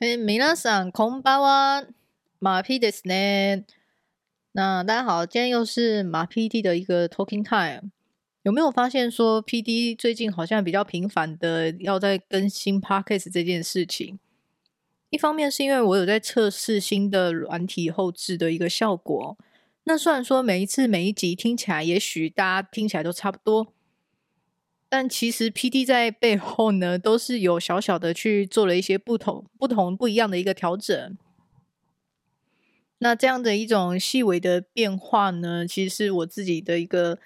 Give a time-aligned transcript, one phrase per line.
[0.00, 1.86] 嘿，皆さんこんばんは，
[2.40, 3.64] 马 P ですね。
[4.52, 7.90] 那大家好，今天又是马 PD 的一个 Talking Time。
[8.42, 14.18] 有没有发现说 PD 最近好像比较频繁的要在更新 Podcast 这件事情？
[15.10, 19.36] 一方面是因为我有在测试新的软体后制的一个效果。
[19.84, 23.72] 那虽然说每一次每一集听起来，也许大家听起来都差不多。
[24.93, 31.17] 但其实 PD 在背后呢，都是有小小的去做了一些不同、不同、不一样的一个调整。
[32.97, 37.17] 那这样的一种细微的变化呢，其实是我自己的一个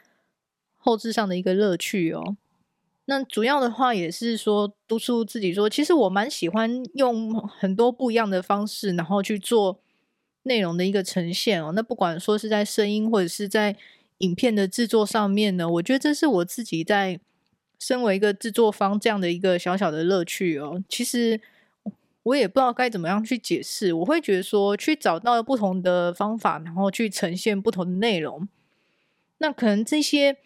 [0.78, 2.38] 后置上的一个乐趣哦。
[3.06, 9.80] 那主要的话也是说督促自己说，其实我蛮喜欢用很多不一样的方式，然后去做
[10.44, 11.72] 内容的一个呈现哦。
[11.74, 13.76] 那不管说是在声音或者是在
[14.20, 17.20] 影片的制作上面呢，我觉得这是我自己在。
[17.80, 21.40] 身为一个制作方，这样的一个小小的乐趣哦，其实
[22.24, 23.94] 我也不知道该怎么样去解释。
[23.94, 28.48] 我会觉得说，去找到不同的方法，然后去呈现不同的内容。
[29.38, 30.38] 那可能这些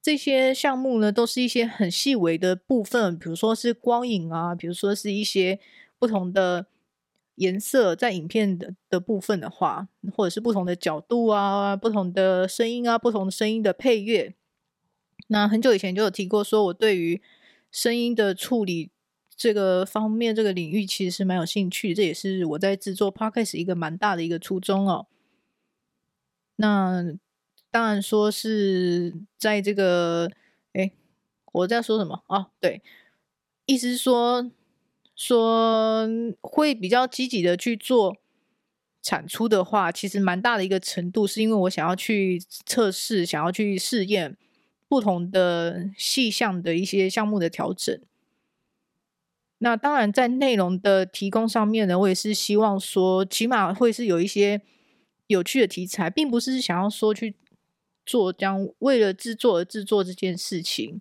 [0.00, 5.58] 这些项目呢，都是一些很细微的部分，比如说是光影啊，比如说是一些
[5.98, 6.66] 不同的
[7.34, 14.34] 颜色在影片的的部分的话，或者是不同的角度啊，不同的声音啊，不同的声音的配乐。
[15.32, 17.22] 那很久以前就有提过，说我对于
[17.70, 18.90] 声音的处理
[19.36, 25.06] 这个方面这个领域其实是蛮有兴趣，这也是我在制作 Podcast 一个蛮大的一个初衷哦。
[26.56, 27.04] 那
[27.70, 30.28] 当然说是在这个，
[30.72, 30.90] 哎，
[31.52, 32.50] 我在说什么啊？
[32.58, 32.82] 对，
[33.66, 34.50] 意思是说
[35.14, 36.08] 说
[36.40, 38.16] 会比较积极的去做
[39.00, 44.36] 产出的话，其实蛮大的一个程度，是因为我想要去测试，想要去试验。
[44.90, 47.96] 不同的细项的一些项目的调整，
[49.58, 54.62] 那当然在内容的提供上面呢，我也是希望说，起码会是有一些
[55.28, 57.36] 有趣的题材，并不是想要说去
[58.04, 61.00] 做这样为了制作而制作这件事情。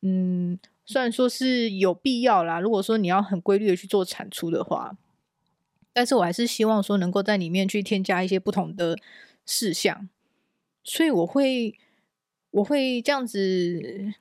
[0.00, 4.96] 嗯，虽然说是有必要啦，如果说你要很规律的去做产出的话，
[5.92, 8.96] 但是我还是希望说能够在里面去添加一些不同的
[9.44, 10.08] 事项，
[10.82, 11.78] 所以我会。
[12.56, 14.14] 我会这样子，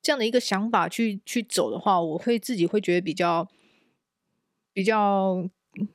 [0.00, 3.48] 这样的一个想法去去走的话，我会自己会觉得比较
[4.72, 5.50] 比较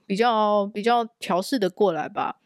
[0.05, 2.41] 比较比较调试的过来吧。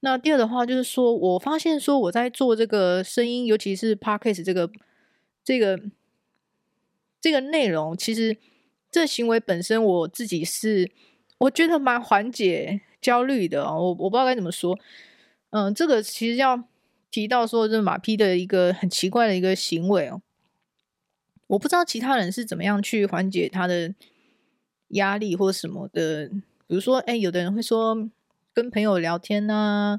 [0.00, 4.70] 那第二的话就是说，我发现说我在做这个声音，尤其是 Podcast 这个
[5.42, 5.80] 这个
[7.18, 8.36] 这个内容，其实
[8.90, 10.90] 这行为本身我自己是
[11.38, 13.64] 我觉得蛮缓解焦虑的。
[13.64, 14.78] 我我不知道该怎么说，
[15.48, 16.68] 嗯，这个其实要。
[17.16, 20.20] 提到说，这马 P 的一个很奇怪的一个行为哦，
[21.46, 23.94] 我不知道其他人是怎么样去缓解他的
[24.88, 26.28] 压力或什么的。
[26.66, 28.06] 比如说，哎，有的人会说
[28.52, 29.98] 跟朋友聊天啊，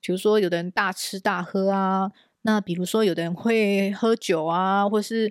[0.00, 5.30] 比如说有的人大吃大喝啊，那比如说有的人会喝酒啊，或是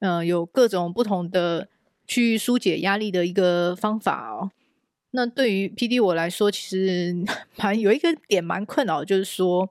[0.00, 1.68] 嗯、有各种不同的
[2.06, 4.50] 去疏解压力的一个方法哦。
[5.12, 7.16] 那对于 PD 我来说，其实
[7.56, 9.70] 蛮有一个点蛮困扰，就是说。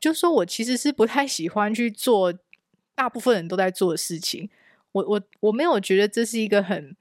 [0.00, 2.32] 就说我其实是不太喜欢去做
[2.94, 4.48] 大部分人都在做的事情，
[4.92, 6.96] 我我我没有觉得这是一个很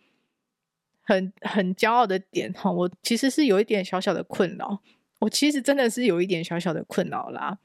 [1.03, 4.81] 很很骄傲的点哈，我其实是有一点小小的困扰，
[5.19, 7.59] 我其实真的是有一点小小的困扰啦。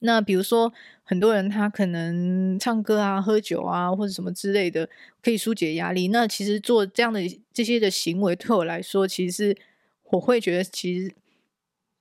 [0.00, 0.72] 那比如说
[1.02, 4.88] 很多人他可能唱歌啊、喝酒啊或者什么之类的，
[5.22, 6.08] 可以纾解压力。
[6.08, 7.20] 那其实做这样的
[7.52, 9.56] 这些的行为对我来说，其实
[10.04, 11.14] 我会觉得其实。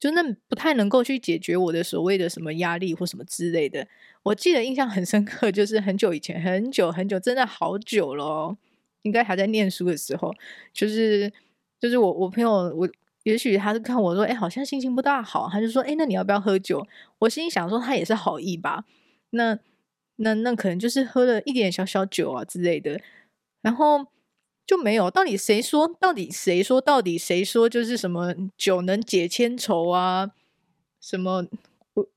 [0.06, 3.88] 就那不太能够去解决我的所谓的什么压力或什么之类的。
[4.22, 8.56] 我记得印象很深刻，就是很久以前，很久很久，真的好久了，
[9.02, 10.32] 应该还在念书的时候，
[10.72, 11.34] 就是
[11.80, 12.88] 就是我我朋友，我
[13.24, 16.86] 也许他是看我说，哎，好像心情不大好，他就说，哎，那你要不要喝酒？
[17.18, 18.86] 我心里想说，他也是好意吧，
[19.32, 19.58] 那
[20.18, 23.02] 那那可能就是喝了一点小小酒啊之类的，
[23.64, 24.06] 然后。
[24.66, 25.88] 就没有，到底谁说？
[26.00, 26.82] 到底谁说？
[26.82, 27.70] 到底谁说？
[27.70, 30.32] 就是什么酒能解千愁啊？
[31.00, 31.46] 什么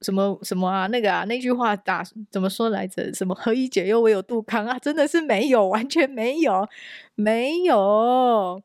[0.00, 0.86] 什么什么啊？
[0.86, 3.12] 那个啊，那句话打怎么说来着？
[3.12, 4.78] 什么何以解忧，唯有杜康啊？
[4.80, 6.66] 真的是没有，完全没有，
[7.14, 8.62] 没有，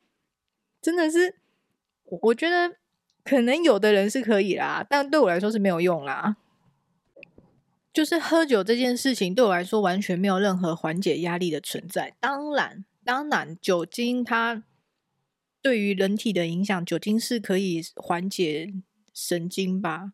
[0.81, 1.35] 真的是，
[2.05, 2.77] 我觉得
[3.25, 6.37] 可能有的人是可以啦，但对我来说是没有用啦。
[7.91, 12.85] 就是喝酒这件事情对我来说完全没有任何缓解压力的存在，当然。
[13.05, 14.63] 当然，酒精它
[15.61, 18.73] 对于人体的影响，酒精是可以缓解
[19.13, 20.13] 神经吧。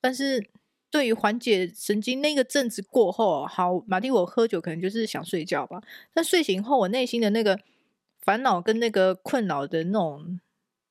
[0.00, 0.48] 但是，
[0.90, 5.82] 对于缓解神经那个阵子过后，好，马丁，我喝酒可能就是想睡觉吧。
[6.12, 7.60] 但睡醒后，我内心的那个
[8.20, 10.40] 烦恼跟那个困扰的那种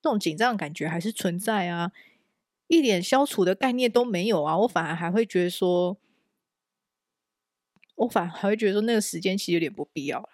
[0.04, 1.92] 那种紧张感觉还是存在啊，
[2.68, 4.58] 一点消除的概念都没有啊。
[4.60, 5.98] 我反而还会觉得说，
[7.96, 10.30] 我反而还会觉得说，那个时间其实有点不必要了。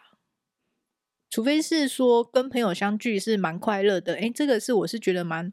[1.30, 5.52] 除非是说跟朋友相聚是蛮快乐的，诶，这个是我是觉得蛮。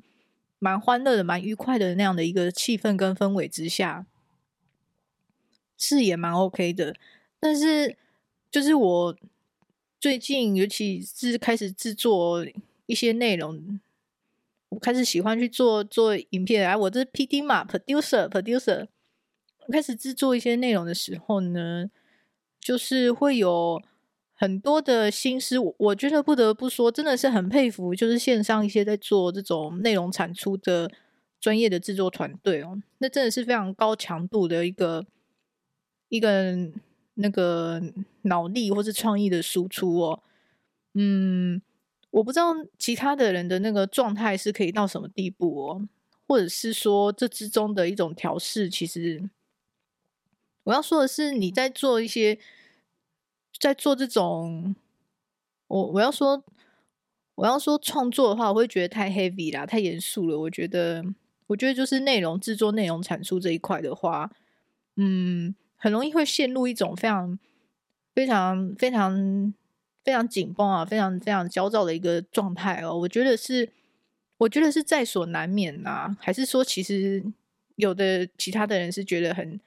[0.64, 4.06] 蛮欢乐的，蛮愉快的那样的一个气氛跟氛围之下，
[5.76, 6.94] 是也蛮 OK 的。
[7.40, 7.96] 但是，
[8.48, 9.16] 就是我
[9.98, 12.46] 最近，尤其是开始制作
[12.86, 13.80] 一些内容，
[14.68, 16.64] 我开始喜欢去做做影片。
[16.64, 18.86] 哎，我这是 PD 嘛，producer，producer，
[19.72, 21.90] 开始制作一些内容的时候呢，
[22.60, 23.82] 就是会有。
[24.42, 30.90] 很多的心思，我我觉得不得不说，真的是很佩服，就是线上一些在做这种内容产出的
[31.40, 35.06] 专业的制作团队哦，那真的是非常高强度的一个
[36.08, 36.56] 一个
[37.14, 37.80] 那个
[38.22, 40.20] 脑力或是创意的输出哦。
[40.94, 41.62] 嗯，
[42.10, 45.88] 我不知道其他的人的那个状态是可以到什么地步哦，
[46.26, 49.30] 或者是说这之中的一种调试，其实
[50.64, 52.40] 我要说的是，你在做一些。
[53.62, 54.74] 在做这种，
[55.68, 56.42] 我我要说，
[57.36, 60.36] 我要说创作的话，我会觉得太 heavy 啦，太严肃了。
[60.36, 61.04] 我觉得，
[61.46, 64.32] 我觉得就是内容制作、内容产出这一块的话，
[64.96, 67.38] 嗯，很容易会陷入一种非常、
[68.12, 69.54] 非常、非常、
[70.02, 72.98] 非常紧绷啊，非常、非常焦躁的一个状态哦。
[72.98, 73.70] 我觉得是，
[74.38, 76.16] 我觉得是在所难免呐。
[76.18, 77.24] 还是说，其实
[77.76, 79.60] 有的其他的人是觉得很。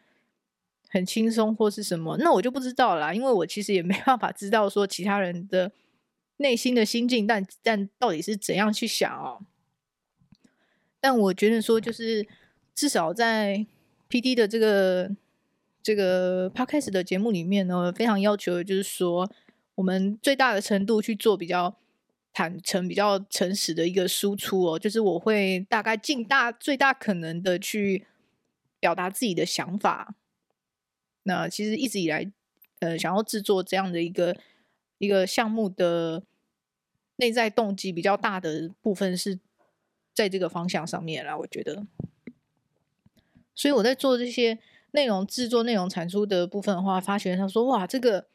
[0.90, 5.72] 很轻松或是什么，那我就不知道啦，因为我其实也没办法知道说其他人的
[6.38, 9.42] 内心的心境，但但到底是怎样去想哦。
[11.00, 12.28] 但我觉得说，就是
[12.74, 13.66] 至少在
[14.10, 15.12] PD 的这个
[15.84, 19.30] 这个 Podcast 的节目里面呢，非常要求的就是说，
[19.76, 21.76] 我们最大的程度去做比较
[22.34, 28.08] 坦诚、比较诚实的一个输出哦，就是我会大概尽大最大可能的去
[28.80, 30.16] 表达自己的想法。
[31.28, 32.32] 那其实一直以来，
[32.82, 34.38] 呃，想要制作这样的一个
[35.00, 36.22] 一个项目的
[37.16, 39.40] 内在动机比较大的部分是
[40.14, 41.88] 在这个方向上面啦，我觉得。
[43.56, 44.60] 所以我在做这些
[44.92, 48.28] 内容制作、内容产出的部分的话，发现他说：“哇，这个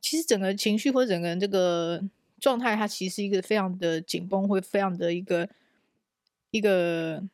[0.00, 2.02] 其实整个情绪或整个人这个
[2.38, 5.48] 状态，它其实是一个非常的紧绷，会非常的一个
[6.50, 7.24] 一个。”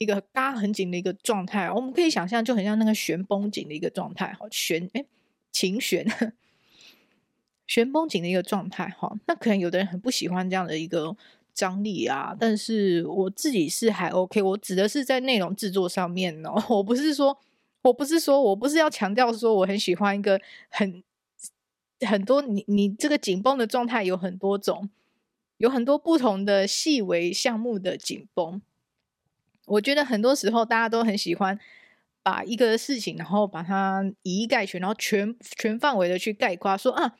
[0.00, 5.04] 一个嘎很紧的一个状态，我们可以想象，就很像那个弦绷紧的一个状态，哈，弦哎，
[5.52, 6.06] 琴弦，
[7.66, 9.14] 弦绷紧的一个状态，哈。
[9.26, 11.14] 那可能有的人很不喜欢这样的一个
[11.52, 14.40] 张力啊，但是我自己是还 OK。
[14.40, 17.38] 我指的是在内容制作上面哦，我不是说，
[17.82, 21.02] 我不是说我不是要强调说我很喜欢一个很
[22.08, 24.88] 很多你你这个紧绷的状态有很多种，
[25.58, 28.62] 有很多不同的细微项目的紧绷。
[29.70, 31.58] 我觉得很多时候大家都很喜欢
[32.24, 37.16] 把一个事情，然后把它以一概全，然后全全范围的去概括，说啊，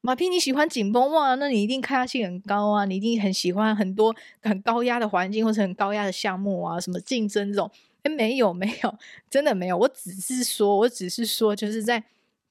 [0.00, 7.70] 马屁你喜欢紧绷哇，那你一定抗压性很高啊，你一定很喜欢很多很高压的环境或者很高压的项目啊，什么竞争这种，
[8.02, 8.98] 哎，没有没有，
[9.30, 12.02] 真的没有，我只是说，我只是说，就是在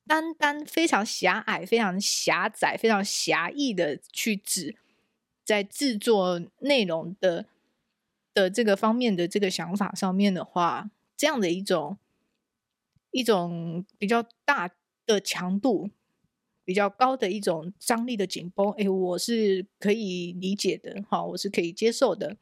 [0.08, 4.76] 单单非常狭隘、非常狭窄、非常狭义的去指
[5.44, 7.46] 在制作内容的。
[8.42, 11.98] 的这个方面的这个想法上面的话，这样的一种
[13.12, 14.72] 一种比较大
[15.06, 15.90] 的强度、
[16.66, 22.38] 比较高的一种张力的紧绷，哎，我是可以理解的，好，我是可以接受的。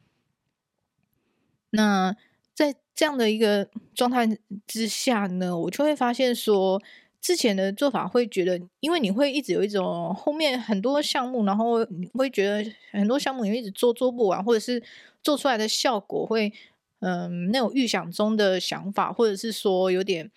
[1.71, 2.15] 那
[2.53, 6.81] 在这样的一个状态之下呢，我就会发现说，
[7.21, 14.81] 之前的做法会觉得，因为你会一直有一种后面很多项目，然后你会觉得很多项目你一直做做不完，或者是。
[15.21, 16.53] 做出来的效果会，
[17.01, 20.31] 嗯，那种预想中的想法，或者是说有点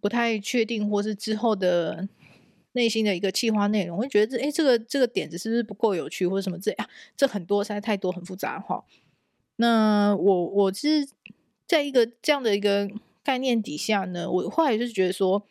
[0.00, 2.08] 不太确定，或是之后的
[2.74, 6.88] 内心的一个企划内容，会觉得这，诶，这个这个点子是不是不够有趣，或者什么这样？
[7.16, 8.84] 这很多实在太多，很复杂哈。
[9.56, 11.08] 那我我是
[11.66, 12.88] 在一个这样的一个
[13.24, 15.44] 概念底下呢，我后来就是觉得说，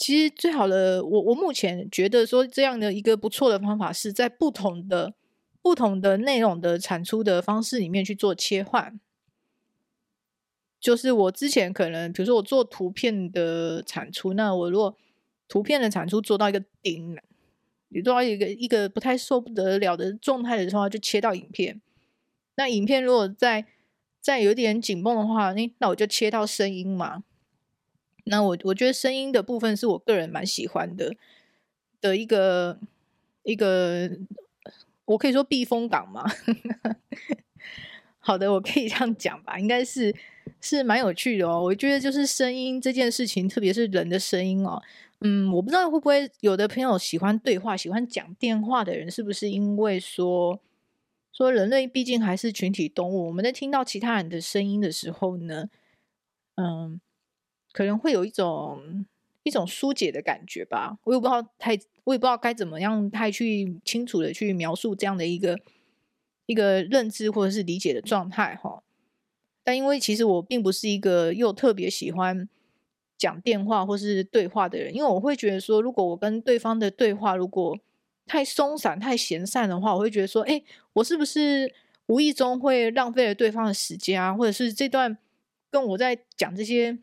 [0.00, 5.12] 其实最好的，我我目前觉得说这样的一个不错的方法，是在不同的。
[5.62, 8.98] 不同的内容的产出的方式里面去做切换，
[10.80, 14.96] 就是我之前可能，比如说我做图片的产出，那我如果
[15.48, 17.14] 图片的产出做到一个顶，
[17.90, 21.82] 你做到一个一个不太受不得了的状态的时候，就切到影片。
[22.56, 23.66] 那影片如果再
[24.22, 27.22] 再有点紧绷的话，那那我就切到声音嘛。
[28.30, 31.14] 那我我觉得声音的部分是我个人蛮喜欢的
[32.00, 32.78] 的一个
[33.42, 34.08] 一个，
[35.04, 36.24] 我可以说避风港嘛。
[38.22, 40.14] 好的，我可以这样讲吧，应该是
[40.60, 41.60] 是蛮有趣的哦。
[41.62, 44.80] 我觉得就是声音这件事情，特别是人的声音哦。
[45.22, 50.60] 嗯，我不知道会不会有的朋友喜欢对话、喜欢讲电话的人，是不是因为说
[51.32, 55.68] 说人类毕竟还是群体动物，我们在听到其他人的声音的时候呢，
[56.56, 57.00] 嗯，
[57.72, 59.04] 可能会有一种
[59.42, 60.98] 一种疏解的感觉吧。
[61.04, 65.58] 我也不知道太，我也不知道该怎么样太去清楚的去描述这样的一个。
[66.46, 68.82] 一个认知或者是理解的状态哈，
[69.62, 72.48] 但因为其实我并不是一个又特别喜欢
[73.16, 77.78] 讲电话或是对话的人，因为我会觉得说，如果我跟对方的对话如果
[78.26, 80.60] 太松散、太闲散的话，我会觉得说，哎，
[80.94, 81.72] 我是不是
[82.06, 84.34] 无意中会浪费了对方的时间啊？
[84.34, 85.16] 或者是这段
[85.70, 86.98] 跟我在讲这些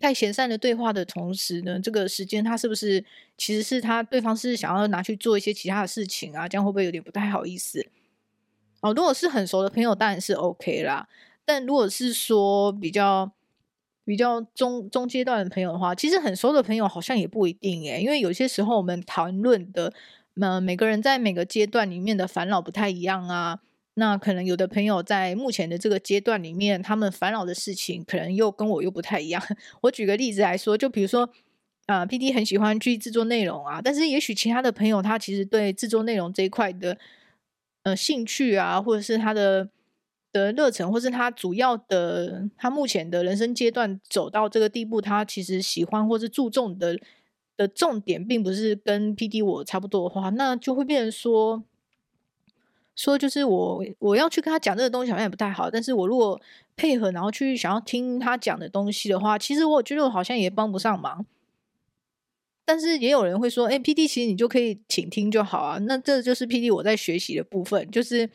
[0.00, 3.04] 太闲散的对话的同时呢，这个时间他是不是
[3.36, 6.48] 其实是他对方是想要拿去做一些其他的事情啊？
[6.48, 7.86] 这样会不会有点不太好意思？
[8.80, 11.06] 哦，如果是很熟的朋友，当然是 OK 啦。
[11.44, 13.30] 但如果是说比较
[14.04, 19.92] 比较中中阶段的朋友的话，其实很熟的朋友好像也不一定耶，因为有些时候我们谈论的，
[20.40, 23.60] 呃，每个人在每个阶段里面的烦恼不太一样啊。
[23.94, 29.42] 那可能有的朋友在目前的这个阶段里面，他们烦恼的事情可能又跟我又不太一样。
[29.82, 31.28] 我举个例子来说，就比如说，
[31.86, 36.96] 啊，，PD 很喜欢去制作内容啊，但是也许其他的朋友他其实对制作内容这一块的。
[37.82, 39.70] 呃，兴趣啊，或者是他的
[40.34, 46.98] 的热忱，或是他主要的，他目前的人生阶段走到这个地步，他其实喜欢或是注重的
[47.56, 51.64] 的重点，并不是跟 PD 我差不多的话，那就会变成说，
[53.00, 56.38] 说就是我我要去跟他讲这个东西好像也不太好，但是我如果
[56.76, 61.24] 配合，然后去想要听他讲的东西的话，其实我觉得我好像也帮不上忙。
[62.66, 65.78] 但是也有人会说，哎，PD 其实你就可以倾听就好啊。
[65.78, 68.28] 那这就是 PD 我在学习的部分，就是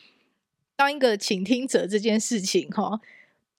[0.75, 2.99] 当一个倾听者这件事情，哈，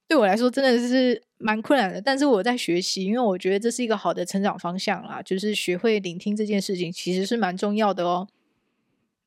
[0.08, 2.00] 对我来说真的是蛮困难的。
[2.00, 8.26] 但是我在学习，因为我觉得这是一个好的成长方向啦，就是学会聆听这件事情其实是蛮重要的哦。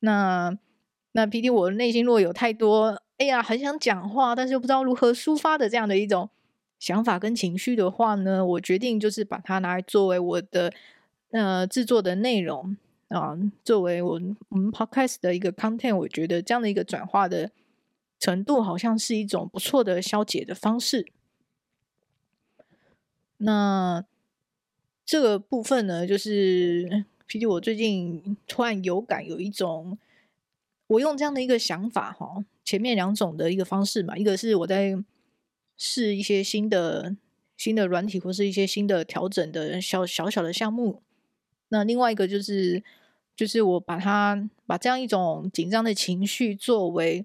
[0.00, 0.56] 那
[1.12, 6.30] 那 PD 我内心若有太多，哎呀，很想讲话，但是又不知道如何抒发的这样的一种
[6.78, 10.72] 想法跟情绪的话呢，我决定就是把它拿来作为我的。
[11.32, 12.76] 呃，制作的内容
[13.06, 17.52] 啊，作为我我们 podcast 的一个 content，我觉得这样的一个转化的
[18.18, 21.06] 程度，好像是一种不错的消解的方式。
[23.36, 24.04] 那
[25.06, 29.96] 这个部分呢，就是 P D，我最近突然有感，有一种
[30.90, 34.96] 我用这样的一个想法哈，前面两种的一个方式嘛，一个是我在
[35.76, 37.14] 试一些新的
[37.56, 41.00] 新的软体，或是一些新的调整的小小小的项目。
[41.68, 42.82] 那另外一个就是，
[43.36, 47.24] 就是我把它把这样一种紧张的情绪作为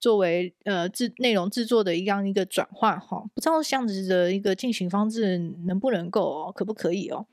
[0.00, 7.26] 作为呃制内容制作的一样一个转换哈，不知道这样子的一个进行方式能不能够哦，可不可以哦？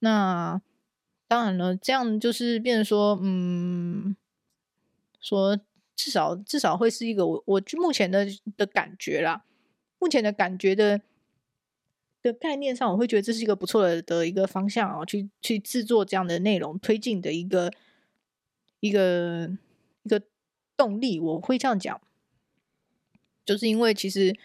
[0.00, 0.60] 那
[1.28, 4.16] 当然了，这样就是变成说，嗯，
[5.20, 5.58] 说
[5.94, 9.44] 至少至少会是一个我我目前的的感觉啦，
[9.98, 11.00] 目前的感觉的。
[12.22, 17.72] 的概念上，我会觉得这是一个不错的的一个方向啊，去去制作这样的内容，推进的一个
[18.80, 19.48] 一个
[20.02, 20.20] 一个
[20.76, 21.20] 动力。
[21.20, 22.00] 我会这样讲，
[23.44, 24.36] 就是因为其实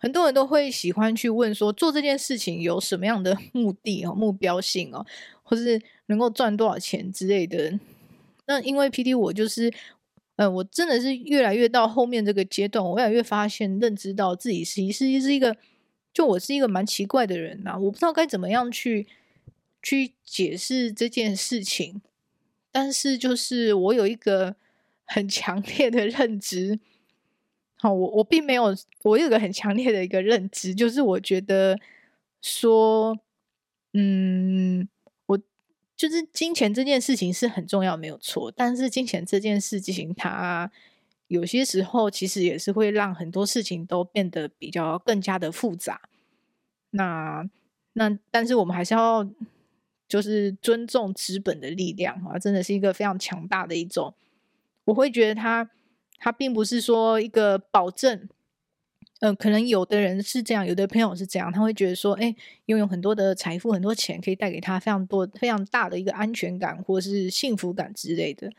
[0.00, 5.06] 很多人都会喜欢去问说，做这件事情有什么样的 目的哦，目标性哦，
[5.44, 7.78] 或是能够赚多少钱之类的。
[8.46, 9.72] 那因为 PD 我就是，
[10.36, 15.56] 呃，我真的是越来越到后面这个阶段，我越来越发现，认知到自己其实是一个。
[16.12, 19.06] 就我是一个蛮奇怪的人呐，我不知道该怎么样去
[19.80, 22.02] 去解释这件事情，
[22.72, 24.56] 但是就是我有一个
[25.04, 26.80] 很强烈的认知，
[27.80, 31.78] 好，我我并没有，我有个很强烈的一个认知，就是我觉得
[32.42, 33.18] 说，
[33.94, 34.86] 嗯，
[35.26, 35.38] 我
[35.96, 40.70] 就是金钱这件事情是很重要，没有错，但是金钱这件事情它。
[41.28, 46.00] 有些时候，其实也是会让很多事情都变得比较更加的复杂。
[46.90, 47.48] 那
[47.92, 49.24] 那，但是我们还是要
[50.08, 54.12] 就是尊重资本的力量啊，真的是一个非常强大的一种。
[54.86, 55.70] 我会觉得它
[56.20, 58.28] 它并不是说一个保证。
[59.22, 62.34] 嗯、可能有的人是这样，有的朋友是这样，他会觉得说，哎，
[62.64, 68.50] 拥有很多的财富、很多钱，可以带给他非常多、非常大的一个安全感或是幸福感之类的。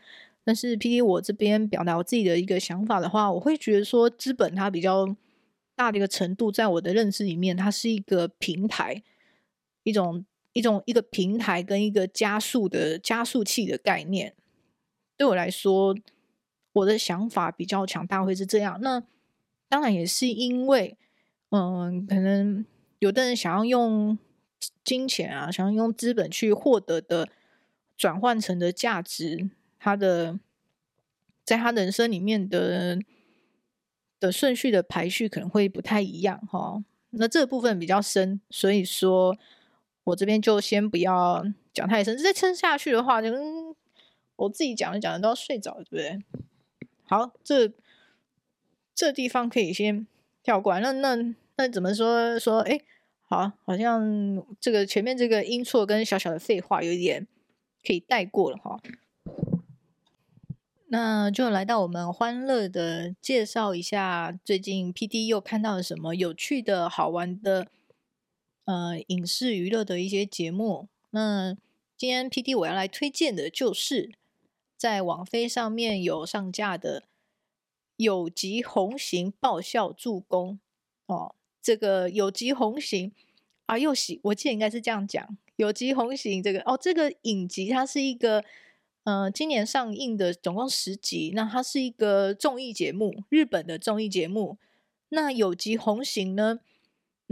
[0.44, 5.16] 但是，PD 我这边表达我自己的一个想法的话，我会觉得说，资本它比较
[5.74, 9.02] 大的一个程度，在我的认知里面，它是一个平台，
[9.82, 14.34] 一种一种一个平台跟一个加速的加速器的概念。
[15.16, 15.96] 对我来说，
[16.72, 18.78] 我的想法比较强大，会是这样。
[18.80, 19.02] 那
[19.68, 20.96] 当然也是因为，
[21.50, 22.64] 嗯，可能
[22.98, 24.18] 有的人想要用
[24.84, 27.28] 金钱啊，想要用资本去获得的
[27.96, 30.38] 转换成的价值，他的
[31.44, 32.98] 在他人生里面的
[34.18, 36.82] 的顺序的排序可能会不太一样哈。
[37.10, 39.36] 那这部分比较深，所以说
[40.04, 42.16] 我这边就先不要讲太深。
[42.16, 43.74] 再撑下去的话，就嗯
[44.36, 46.22] 我自己讲着讲着都要睡着，对不对？
[47.12, 47.70] 好，这
[48.94, 50.06] 这地方可以先
[50.42, 50.80] 跳过。
[50.80, 52.60] 那那那怎么说说？
[52.60, 52.80] 哎，
[53.28, 57.26] 好，好像这个前面这个音错跟小小的废话有一点
[57.86, 58.80] 可以带过了哈。
[60.86, 67.66] 那就来到我们欢乐的介绍一下，最近 PD 又看到了什么有趣的好玩的
[68.64, 70.88] 呃影视娱乐的一些节目。
[71.10, 71.54] 那
[71.94, 74.12] 今天 PD 我要来推荐的就是。
[74.82, 77.02] 在网飞上面有上架的
[77.98, 80.58] 《有吉红型爆笑助攻》
[81.14, 83.12] 哦，这个有吉红型
[83.66, 88.44] 啊，又喜，我记得应该是这样讲，有吉红型这个哦，这个影集它是一个
[89.04, 94.58] 呃今年上映的，总共十集，那它是一个综艺节目，日本的综艺节目。
[95.10, 96.58] 那有吉红型呢？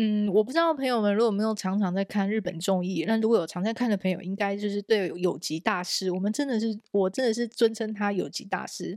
[0.02, 8.96] 嗯，我不知道朋友们如果没有常常在看日本综艺，那如果有常在看的朋友，应该就是对有吉大师，我们真的是，我真的是尊称他有吉大师，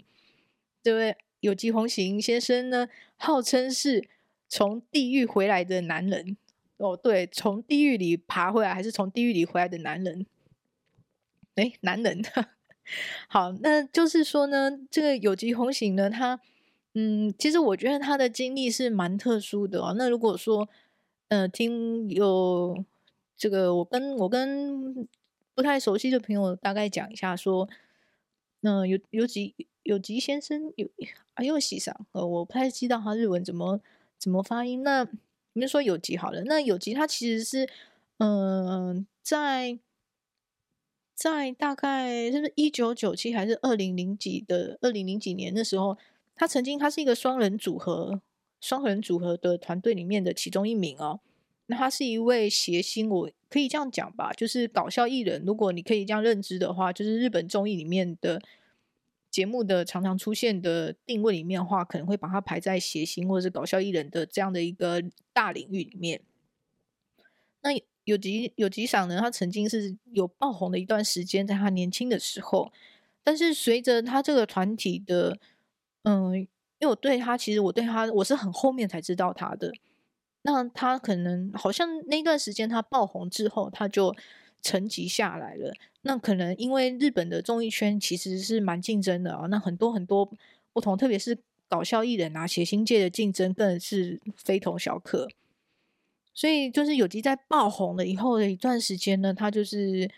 [0.82, 1.18] 对不对？
[1.42, 4.08] 有吉弘行先生呢，号称是
[4.48, 6.38] 从地狱回来的男人
[6.78, 10.26] 哦，对，从地狱里爬回来，还是从地狱里回来的男人？
[11.56, 12.24] 诶，男人，
[13.28, 16.40] 好，那就是说呢，这个有吉弘行呢，他，
[16.94, 19.94] 嗯，其实我觉得他的经历是蛮特殊的哦。
[19.98, 20.70] 那如果说
[21.30, 22.84] 呃，听有
[23.36, 25.08] 这个，我跟我跟
[25.56, 27.68] 不太熟悉的朋友大概讲一下，说，
[28.60, 30.88] 那、呃、有有吉有吉先生有
[31.34, 33.82] 啊，又喜上，呃，我不太知道他日文怎么
[34.20, 34.84] 怎么发音。
[34.84, 35.02] 那
[35.54, 37.68] 我们说有吉好了，那有吉他其实是，
[38.20, 39.80] 嗯、在
[41.16, 45.98] 在大概是不是一九九七还是二零零几的二零零几年的时候，
[46.36, 48.22] 他曾经他是一个双人组合。
[48.64, 51.20] 双人组合的团队里面的其中一名哦，
[51.66, 55.44] 那他是一位谐星，我可以这样讲吧，就是搞笑艺人。
[55.46, 58.42] 如果你可以这样认知的话，就是日本综艺里面的
[59.30, 66.22] 节目的常常出现的定位里面的话，可能会把它排在谐星或者是搞笑艺人的这样的一个大领域里面。
[67.64, 67.72] 那
[68.06, 72.72] 有吉有吉桑呢，他曾经是有爆红的一段时间，在他年轻的时候，
[73.26, 75.38] 但是随着他这个团体的
[76.04, 76.48] 嗯。
[76.84, 79.72] 因为我对他，其实我对他，我是很后面才知道他的。
[80.42, 84.14] 那他可能好像那段时间他爆红之后，他就
[84.62, 85.74] 沉寂下来了。
[86.02, 90.30] 那可能因为日本的综艺圈其实是蛮竞争的啊，那很多很多
[90.74, 91.38] 不同，特别是
[91.70, 95.30] 搞笑艺人啊、谐星界的竞争更是非同小可。
[96.34, 100.12] 所以就是有吉在爆红了以后的一段时间呢，他就是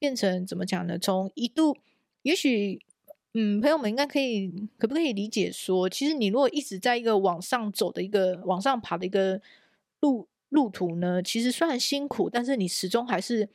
[0.00, 0.98] 变成怎么讲呢？
[0.98, 1.76] 从一度
[2.22, 2.82] 也许。
[3.34, 9.40] 嗯，朋友们应该可以，可不可以理解说，其实你如果一直在一个往上走的一个往上爬的一个
[10.00, 13.48] 路路途呢，其实虽然辛苦，但是你始终还是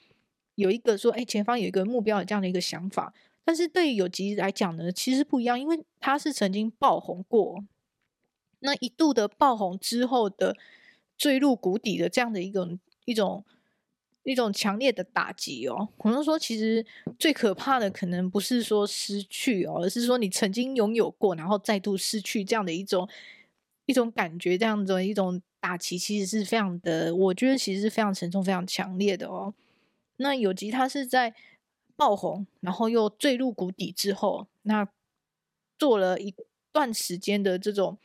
[0.56, 3.14] 有一个说，哎，前方有一个目标的这样的一个想法。
[3.44, 7.66] 但是对于有吉来讲呢，其实不一样，因为他是曾经爆红过，
[8.60, 10.56] 那一度的爆红之后的
[11.18, 13.44] 坠入谷底的这样的一个一种。
[14.24, 16.86] 一种强烈的打击哦，可能说其实
[17.20, 23.08] 最可怕的可能不是说失去哦，而是说你曾经拥有过，然后再度失去这样的一种
[23.86, 29.54] 一种感觉，这样的一种打击，其实是非常的，我觉得其实是非常沉重、非常强烈的哦。
[30.16, 31.34] 那有吉他是在
[31.98, 34.88] 爆红，然后又坠入谷底之后，那
[35.78, 36.34] 做了一
[36.72, 37.98] 段时间的这种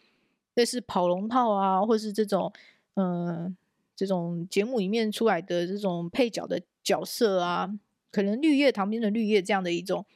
[0.54, 2.52] 类似跑龙套啊，或是这种
[2.94, 3.56] 嗯。
[3.98, 7.68] 这种节目里面出来的这种配角的角色啊，
[8.12, 10.06] 可能绿叶旁边的绿叶这样的一种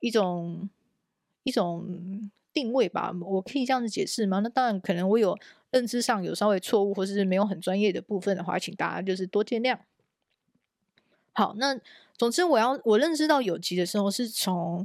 [0.00, 0.68] 一种
[1.44, 4.40] 一种定位吧，我可以这样子解释吗？
[4.40, 5.38] 那当然，可能我有
[5.70, 9.78] 认知上有稍微错误，或是没有很专业的部分的话，请大家就是多见谅。
[11.32, 11.78] 好，那
[12.18, 14.84] 总之我要我认识到有吉的时候，是从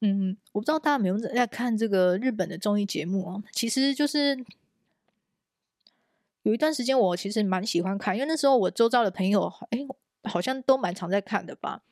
[0.00, 4.44] 嗯，我不知道大家有没有在看这个日本的综艺节目啊，其实就是。
[6.42, 9.78] 有一段时间，我其实蛮喜欢看，因为那时候我周遭的朋友，哎，
[10.24, 11.82] 好像都蛮常在看的吧。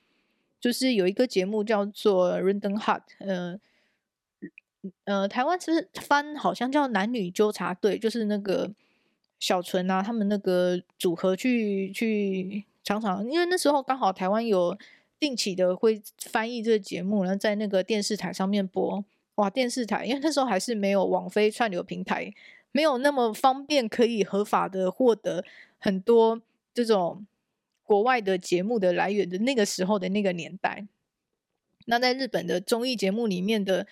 [0.61, 3.61] 就是有一个节目叫做《Random Heart》，呃，
[5.05, 8.71] 呃，台湾其实翻好像叫《男女纠察队》，就是那个
[9.39, 14.77] 小纯啊，他们那个组合去去常常，因为那时候刚好台湾有
[15.19, 19.03] 定期的会翻译这个节目，然后在那个电视台上面播。
[19.37, 22.31] 哇，电视台，因为那时候还是没有网飞串流平台，
[22.73, 25.45] 没有那么方便可以合法的获得
[25.79, 26.41] 很多
[26.73, 27.27] 这种
[27.83, 30.87] 国外的节目的来源的那个时候的那个年代。
[31.87, 33.87] 那在日本的综艺节目里面的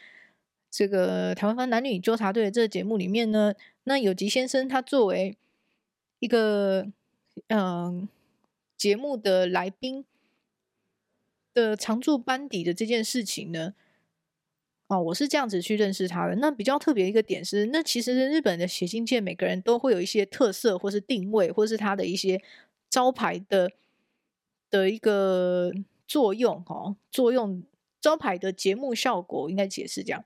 [0.70, 5.36] 这个台湾方男女纠察队的这个节目里面呢，那有吉先生他作为
[6.20, 6.86] 一个
[7.48, 8.08] 嗯、
[8.76, 10.04] 节目的来宾
[11.54, 13.74] 的常驻班底的这件事情呢。
[14.88, 16.34] 哦，我是这样子去认识他的。
[16.36, 22.42] 那比较特别一个点是，那其实日本的谐星界每个人都会有一些特色，或是定位，或是他的一些
[22.88, 23.70] 招牌的
[24.70, 25.70] 的一个
[26.06, 26.64] 作用。
[26.66, 27.62] 哦，作用
[28.00, 30.24] 招牌的节目效果应该解释这样，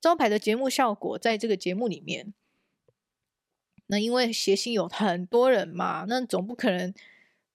[0.00, 2.32] 招牌的节目效果在这个节目里面，
[3.88, 6.94] 那因为谐星有很多人嘛，那总不可能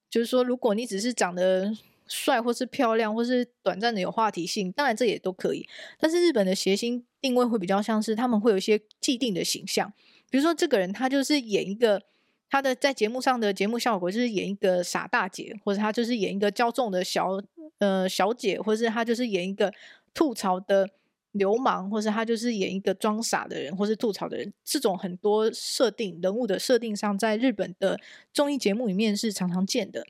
[0.09, 1.73] 就是说，如果你只是长得。
[2.09, 5.65] 帅或是漂亮，或是短暂的有话题性，当然这也都可以。
[5.97, 9.93] 但是日本的谐星定位会比较像是他们会有一些既定的形象，
[10.29, 12.01] 比如说这个人他就是演一个
[12.49, 17.39] 他的在节目上的节目效果就是演一个傻大姐，或者他就是演一个骄纵的小
[17.77, 19.71] 呃小姐，或者是他就是演一个
[20.13, 20.89] 吐槽的
[21.33, 24.51] 流氓，或者他就是演一个装傻的人，或是吐槽的人。
[24.65, 27.99] 这种很多设定人物的设定上，在日本的
[28.33, 30.03] 综艺节目里面是常常见的。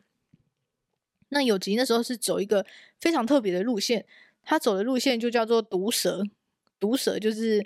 [1.29, 2.65] 那有吉那时候是走一个
[2.99, 4.05] 非常特别的路线，
[4.43, 6.23] 他走的路线就叫做毒蛇，
[6.79, 7.65] 毒蛇就是，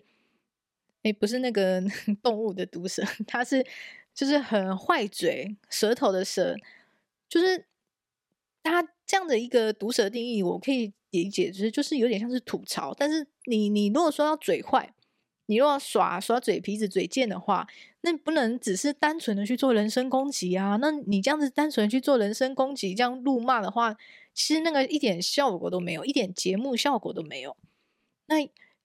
[1.04, 1.82] 哎，不是那个
[2.22, 3.66] 动物的毒蛇，它是
[4.14, 6.56] 就是很坏嘴，舌头的舌，
[7.28, 7.66] 就是
[8.62, 14.93] 他这样的一个毒舌定义，我可以理解，就是就是有点像是吐槽，但是你你如果说要嘴坏。
[15.48, 17.68] 你若要耍耍嘴皮子、嘴贱的话，
[18.02, 20.78] 那不能只是单纯的去做人身攻击啊！
[20.78, 23.96] 那你这样子单纯去做人身攻击、这样辱骂的话，
[24.34, 27.56] 其实那个一点效果都没有，一点节目效果都没有。
[28.28, 28.36] 那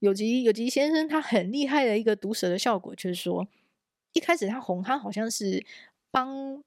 [0.01, 3.49] 有吉有吉先生他很厉害的一个毒舌的效果，就是说
[4.13, 5.65] 一开始他红，他好像是
[6.11, 6.63] 帮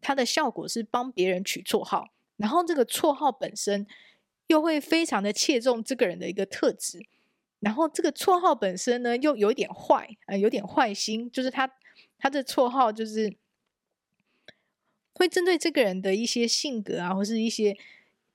[0.00, 3.86] 他的效果是帮别人取绰号，然后这个绰号本身
[4.48, 7.00] 又会非常的切中这个人的一个特质。
[7.66, 11.68] 然后这个绰号本身呢，又有一点坏，呃，有点坏心，就是他
[12.16, 13.36] 他的绰号就是
[15.12, 17.76] 会针对这个人的一些性格啊，或是一些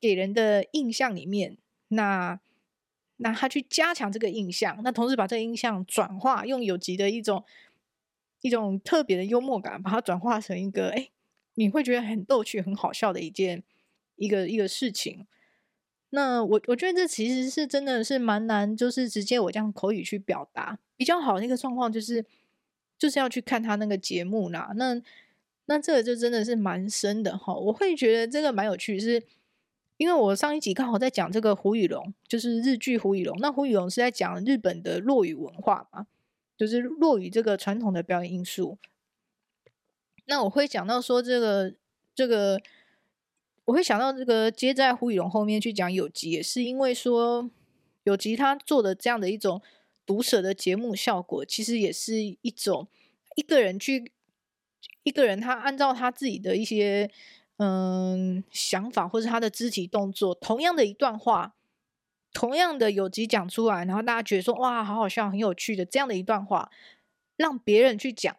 [0.02, 2.42] 给人的印象里面，那
[3.16, 7.46] 那他去加强这个印象，那同时把这个印象转化，用有吉的一种
[8.42, 11.10] 一种特别的幽默感，把它转化成一个，哎，
[11.54, 13.64] 你会觉得很逗趣、很好笑的一件
[14.18, 15.26] 一个一个事情。
[16.14, 22.26] 那我我觉得这其实是真的是蛮难，就是直接我这样口语去表达比较好的一个状况，就是
[22.98, 24.74] 就是要去看他那个节目啦。
[24.76, 25.02] 那
[25.68, 27.54] 那这个就真的是蛮深的哈。
[27.54, 29.24] 我会觉得这个蛮有趣，是
[29.96, 33.38] 因为我上一集刚好在讲这个胡宇龙，就是日剧胡宇龙。
[33.40, 36.08] 那胡宇龙是在讲日本的落语文化嘛，
[36.58, 38.78] 就是落语这个传统的表演艺术。
[40.26, 41.74] 那我会讲到说这个
[42.14, 42.62] 这个。
[43.72, 47.50] 我会想到这个接在胡宇龙后面去讲有吉，也是因为说
[48.04, 49.62] 有吉他做的这样的一种
[50.06, 52.90] 毒舌的节目效果，其实也是一种
[53.38, 54.12] 一个人去
[55.04, 57.10] 一个人他按照他自己的一些
[57.60, 61.56] 嗯想法或者他的肢体动作，同样的一段话，
[62.34, 66.70] 同样的有吉讲出来，然后大家觉得说哇，好好笑，很有趣的这样的一段话，
[67.38, 68.36] 让别人去讲。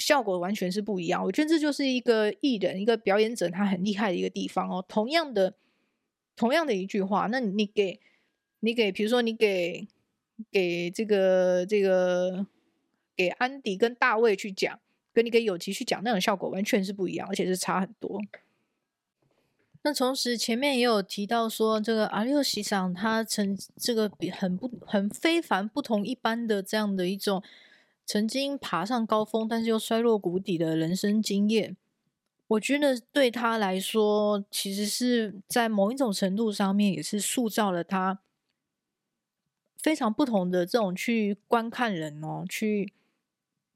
[0.00, 4.82] 效果完全是不一样，我觉得这就是一个艺人、一个表演者他很厉害的一个地方哦。
[4.88, 5.54] 同样的，
[6.34, 8.00] 同样的一句话，那你给，
[8.60, 9.86] 你给，比如说你给
[10.50, 12.46] 给这个这个
[13.14, 14.80] 给安迪跟大卫去讲，
[15.12, 18.20] 跟你给有吉去讲，那种效果完全是不一样，而且是差很多。
[19.82, 27.42] 那同时前面也有提到说，这个有吉さん他曾这个很不很非凡、不同一般的这样的一种。
[28.10, 31.76] 曾经爬上高峰，但是又摔落谷底的人生经验，
[32.48, 38.18] 我觉得对他来说，其实是在某一种程度上面，也是塑造了他
[39.78, 42.92] 非常不同的这种去观看人哦，去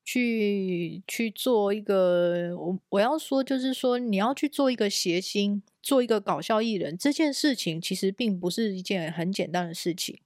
[0.05, 10.19] 去去做一个我我要说，就是说你要去做一个谐星，做一个搞笑艺人，这件事情其实并不是一件很简单的事情。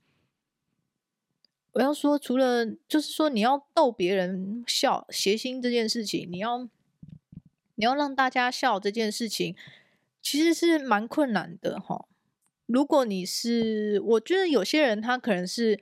[1.72, 6.68] 我要说，除了就是说，你要逗别人笑，谐星这件事情，你要
[7.76, 9.54] 你要让大家笑这件事情，
[10.20, 12.07] 其实是蛮困难的哈。
[12.66, 15.81] 如果你是，我觉得有些人他可能是，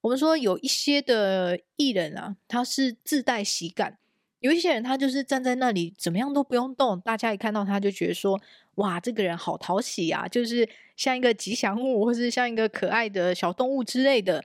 [0.00, 3.98] 我们说有一些的艺人啊，他是自带喜感，
[4.40, 8.40] 有一些人他就是站在那里，怎么样都不用动，大家一看到他就觉得说，
[8.76, 14.44] 哇，这个人好讨喜啊，就是像一个吉祥物，或是像一个可爱的小动物之类的。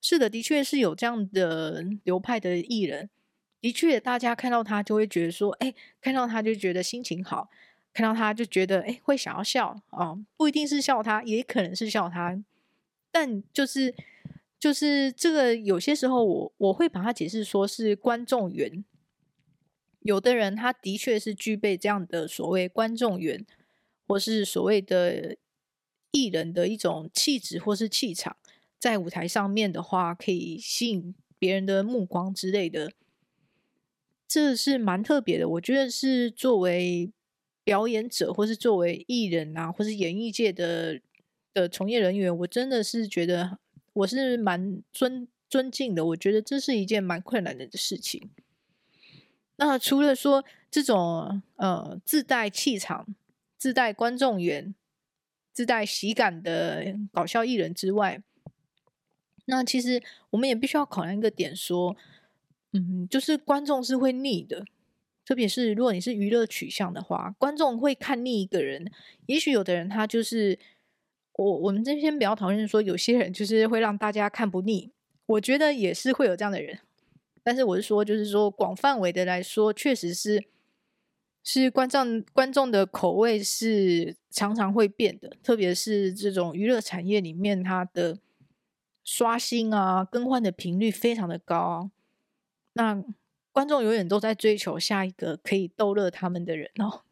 [0.00, 3.10] 是的，的确是有这样的流派的艺人，
[3.60, 7.50] 的确大家看到他就会觉得说，哎，看到他就觉得心情好，
[7.92, 12.42] 看到他就觉得，哎，会想要笑啊，哦，不一定是笑他，也可能是笑他，
[13.10, 13.94] 但就是。
[14.58, 18.82] 就是这个，有些时候我我会把它解释说是观众缘。
[20.00, 23.44] 有的人他的确是具备这样的所谓观众缘，
[24.08, 25.36] 或是所谓的
[26.10, 28.38] 艺人的一种气质或是气场，
[28.78, 32.92] 在舞台上面的话可以吸引别人的目光之类的，
[34.26, 35.48] 这是蛮特别的。
[35.48, 37.12] 我觉得是作为
[37.64, 41.00] 表演者，或是作为艺人啊，或是演艺界的
[41.52, 43.58] 的从业人员，我真的是觉得。
[43.96, 48.28] 我是蛮尊尊敬的，我觉得这是一件蛮困难的事情。
[49.56, 53.16] 那除了说这种呃自带气场、
[53.56, 54.74] 自带观众缘、
[55.54, 58.22] 自带喜感的搞笑艺人之外，
[59.46, 61.96] 那其实我们也必须要考量一个点，说，
[62.72, 64.64] 嗯，就是观众是会腻的，
[65.24, 68.92] 特别是如果你是娱乐取向的话，观众会看腻一个人。
[69.26, 70.58] 也许有的人他就是。
[71.38, 74.90] 我我们这边比较讨厌说，有些人就是会让大家看不腻，
[75.26, 76.78] 我觉得也是会有这样的人，
[77.42, 80.42] 但是我是说，就是说广范围的来说，确实是
[81.44, 88.18] 是观众观众的口味是常常会变的，特别是这种娱乐产业里面，它的
[89.06, 91.90] 刷新啊、更换的频率非常的高，
[92.72, 93.02] 那
[93.52, 97.02] 观众永远都在追求下一个可以逗乐他们的人哦。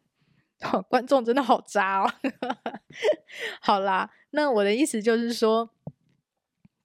[0.71, 2.13] 哦，观众真的好渣哦！
[3.59, 5.69] 好啦，那我的意思就是说，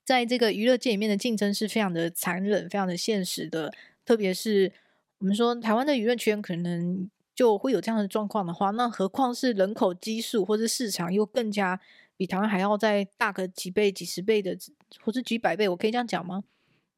[0.05, 3.73] 在这个娱乐界里面的竞争是非常的残忍、非常的现实的。
[4.05, 4.73] 特别是
[5.19, 11.81] 我们说台湾的娱乐圈可能就会有这样的状况的话，那何况是人口基数或者市场又更加
[12.21, 14.55] 比台湾还要再大个几倍、几十倍的，
[15.03, 16.45] 或是几百倍，我可以这样讲吗？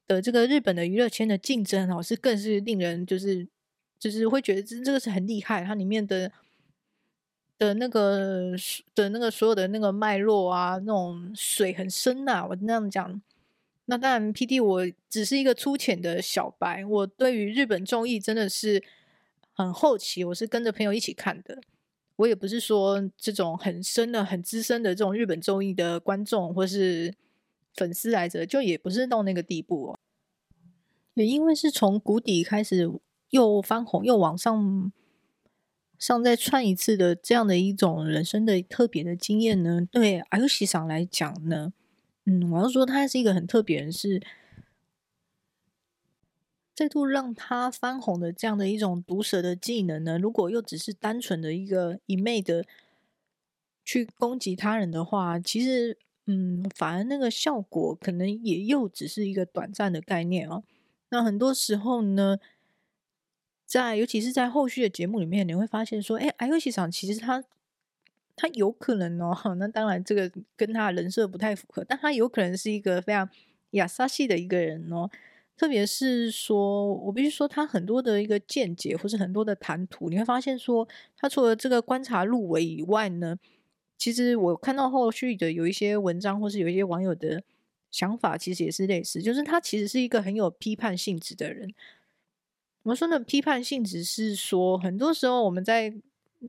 [0.09, 3.47] 的这个日本的娱乐圈的竞争哦，是更是令人就是
[4.01, 6.33] 就是会觉得这这个是很厉害，它里面的。
[7.59, 8.57] 的那个
[8.93, 13.23] 的那个所有的那个脉络啊，那种水很深呐、我那样讲。
[13.85, 18.83] 那当然，PD 我只是一个粗浅的小白，我对于日本综艺真的是
[19.53, 21.61] 很好奇，我是跟着朋友一起看的。
[22.23, 27.15] 我也不是说这种很深的、很资深的这种日本综艺的观众或是
[27.75, 29.97] 粉丝来着，就也不是到那个地步。
[31.15, 32.91] 也因为是从谷底开始
[33.31, 34.93] 又翻红，又往上。
[35.99, 41.73] 上再窜一次的这样的一种人生的特别的经验呢，对阿尤西上来讲呢，
[42.27, 44.21] 嗯，我要说他是一个很特别人，是
[46.75, 50.19] 再度让他翻红的这样的一种毒舌的技能呢。
[50.19, 52.65] 如果又只是单纯的一个一昧的
[53.85, 60.63] 去攻击他人的话，其实，嗯，反而那个效果可能也又只是一个短暂的概念哦。
[61.11, 62.39] 那很多时候呢。
[63.65, 67.43] 在尤其是在后续的节目里面，你会发现说，哎，爱游戏场其实他
[68.37, 73.27] 他有可能哦， 那当然这个跟他人设不太符合，但他有可能是一个非常
[73.71, 75.09] 亚萨系的一个人哦。
[75.63, 83.39] 特别是说，我必须说他很多的一个见解或是很多的谈吐，你会发现说，他除了这个观察入微以外呢，
[83.97, 87.45] 其实我看到后续的有一些文章或是有一些网友的
[87.93, 91.73] 想法，其实也是类似，就是他其实是一个很有批判性质的人。
[92.83, 95.95] 我们说的批判性质是说，很多时候我们在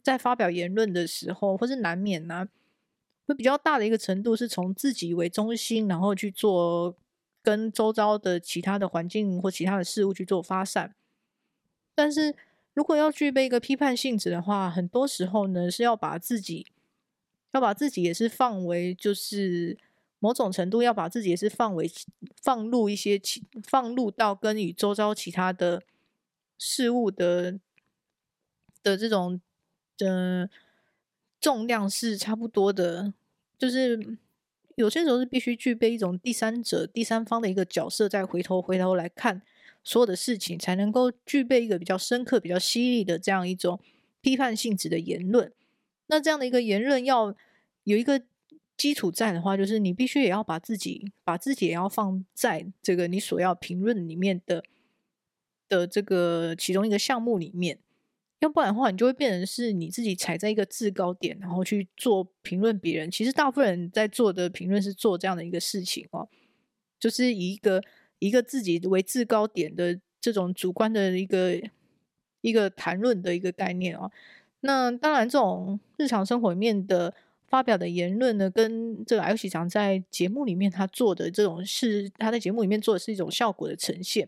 [0.01, 2.47] 在发表言论的时候，或是难免呢、啊，
[3.27, 6.95] 会比较大的一个程度是从自己为中心，然后去做
[7.43, 10.95] 跟周遭的其他的环境或其他的事物去做发散。
[11.93, 12.33] 但是
[12.73, 16.65] 如果要具备一个批判性质的话，很多时候呢是要把自己
[17.51, 19.77] 要把自己也是放为，就是
[20.17, 21.91] 某种程度要把自己也是放为
[22.41, 25.83] 放入一些其放入到跟与周遭其他的。
[26.65, 27.59] 事物的
[28.81, 29.41] 的这种
[29.97, 30.49] 的
[31.41, 33.13] 重量是差不多的，
[33.57, 34.17] 就是
[34.75, 39.41] 有些时候是必须具备一种第三者、第三方的一个角色，再回头回头来看
[39.83, 43.79] 所有的事情，才能够具备一个比较深刻、比较犀利的这样一种
[44.21, 45.51] 批判性质的言论。
[46.07, 47.35] 那这样的一个言论要
[47.83, 48.21] 有一个
[48.77, 54.63] 基础在的话，就是你必须也要把自己把自己也要放在这个你所要评论里面的。
[55.69, 57.79] 的这个其中一个项目里面，
[58.43, 63.09] 要不然的话，你就会变成是你自己踩在一个制高点，然后去做评论别人。
[63.09, 66.27] 其实大部分人在做的评论是做这样的一个事情哦，
[66.99, 67.81] 就是以一个
[68.19, 71.57] 一个自己为制高点的这种主观的一个
[72.41, 74.11] 一个谈论的一个概念哦。
[74.59, 77.13] 那当然，这种日常生活里面的
[77.47, 84.27] 发表的言论呢，跟这个 L 喜长在节目里面他做的这种是他在节目里面做的是一种效果的呈现，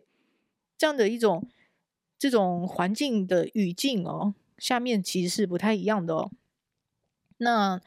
[0.77, 1.45] 这样的一种
[2.25, 6.31] 这种环境的语境哦，下面其实是不太一样的哦。
[7.37, 7.79] 那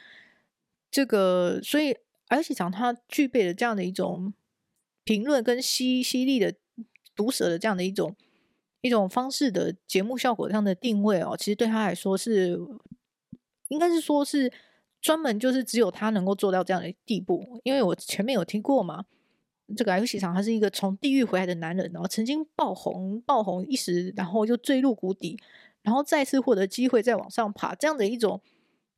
[0.92, 1.96] 这个，所以
[2.29, 4.33] 而且长他具备了这样的一种
[5.03, 6.55] 评论跟犀犀利的
[7.16, 8.14] 毒舌的这样的一种。
[8.81, 12.57] 一种方式的节目效果上的定位哦，其实对他来说是，
[13.66, 14.53] 应该是说是
[15.01, 17.61] 专门就是只有他能够做到这样的地步。
[17.64, 19.05] 因为我前面有听过嘛，
[19.76, 25.38] 这个 L 喜长他是一个从地狱回来的男人，然后曾经爆红爆红一时，然后又坠入谷底，
[25.83, 28.40] 然后再次获得机会再往上爬，这样的一种。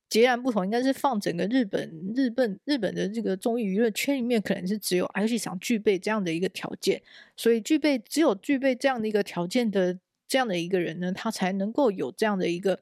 [0.08, 7.00] 截然不同，应该是放整个日本、日本、日本的这个综艺娱乐圈里面，可能是只有 L 喜长具备这样的一个条件，
[7.36, 12.80] 所以具备只有具备这样的一个条件的这样的一个人呢，他才能够有这样的一个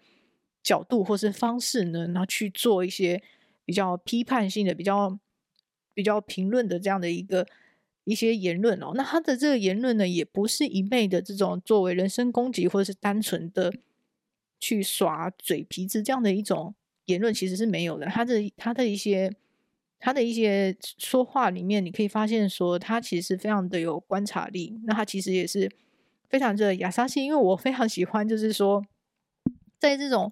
[0.63, 3.23] 角度或是方式呢，然后去做一些
[3.67, 5.19] 比较批判性的、比较
[5.93, 7.47] 比较评论的这样的一个
[8.09, 8.93] 一些言论哦。
[8.95, 13.73] 那他的这个言论呢，也不是一昧的这种作为人身攻击，或者是单纯的
[14.59, 16.75] 去耍嘴皮子这样的一种。
[17.05, 19.35] 言论其实是没有的，他的他的一些
[19.99, 24.79] 他的一些说话里面，你可以发现说他其实非常的有观察力。
[24.85, 25.71] 那他其实也是
[26.29, 28.85] 非常的亚萨西，因为我非常喜欢，就是说
[29.79, 30.31] 在这种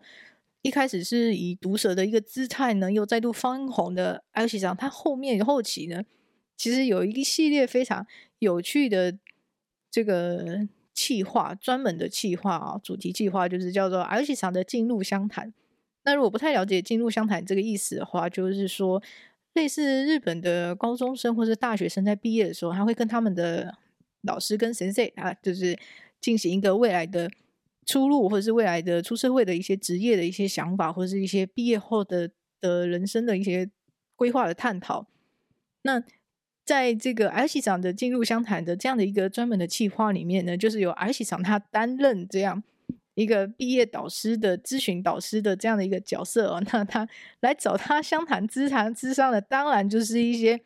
[0.60, 6.02] 一开始是以毒舌的一个姿态呢，又再度翻红的 L 喜长，他后面后期呢，
[6.56, 8.06] 其实有一系列非常
[8.38, 9.18] 有趣的
[9.90, 15.52] 这个企划，专门的企划啊，主题企划就是叫做 L 喜长的进入相谈。
[16.04, 19.02] 那如果不太了解进入相谈这个意思的话，就是说，
[19.54, 23.76] 类似日本的高中生或是大学生在毕业的时候，他会跟他们的
[24.22, 25.78] 老师跟先生啊，就是
[26.20, 27.30] 进行一个未来的
[27.84, 33.68] 出路，或者是未来的出社会的一些职业的一些想法，或者是一些毕业后的的人生的一些
[34.14, 35.08] 规划的探讨。
[35.82, 36.02] 那
[36.66, 42.62] 在这个 L 喜长的进入湘潭的这样的一个专门的企划里面呢，就是由 L 喜长他担任这样。
[43.14, 47.08] 一个毕业导师的咨询导师的这样的一个角色哦，那他
[47.40, 50.60] 来找他相谈、咨谈、咨商的，当然就是一些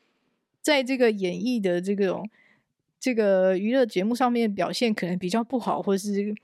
[0.60, 2.20] 在这个演艺的这个
[2.98, 6.34] 这个娱乐节目上面表现可能比较不好，或是